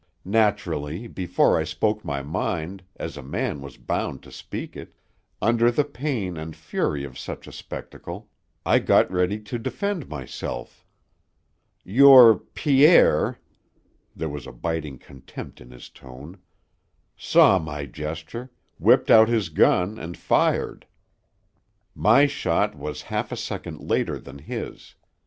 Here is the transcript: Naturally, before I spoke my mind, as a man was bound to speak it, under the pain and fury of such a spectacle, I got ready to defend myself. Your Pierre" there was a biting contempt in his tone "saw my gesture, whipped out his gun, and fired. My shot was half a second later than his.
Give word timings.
Naturally, 0.25 1.05
before 1.05 1.59
I 1.59 1.63
spoke 1.63 2.03
my 2.03 2.23
mind, 2.23 2.81
as 2.95 3.17
a 3.17 3.21
man 3.21 3.61
was 3.61 3.77
bound 3.77 4.23
to 4.23 4.31
speak 4.31 4.75
it, 4.75 4.95
under 5.43 5.69
the 5.69 5.83
pain 5.83 6.37
and 6.37 6.55
fury 6.55 7.03
of 7.03 7.19
such 7.19 7.45
a 7.45 7.51
spectacle, 7.51 8.27
I 8.65 8.79
got 8.79 9.11
ready 9.11 9.39
to 9.41 9.59
defend 9.59 10.09
myself. 10.09 10.87
Your 11.83 12.39
Pierre" 12.39 13.37
there 14.15 14.27
was 14.27 14.47
a 14.47 14.51
biting 14.51 14.97
contempt 14.97 15.61
in 15.61 15.69
his 15.69 15.87
tone 15.87 16.39
"saw 17.15 17.59
my 17.59 17.85
gesture, 17.85 18.49
whipped 18.79 19.11
out 19.11 19.29
his 19.29 19.49
gun, 19.49 19.99
and 19.99 20.17
fired. 20.17 20.87
My 21.93 22.25
shot 22.25 22.73
was 22.75 23.03
half 23.03 23.31
a 23.31 23.37
second 23.37 23.81
later 23.87 24.17
than 24.17 24.39
his. 24.39 24.95